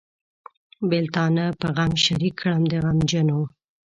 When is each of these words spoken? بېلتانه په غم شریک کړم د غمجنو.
بېلتانه 0.89 1.45
په 1.59 1.67
غم 1.75 1.91
شریک 2.05 2.33
کړم 2.41 2.61
د 2.71 2.73
غمجنو. 2.83 3.41